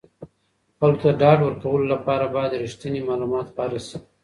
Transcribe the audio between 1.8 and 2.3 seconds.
لپاره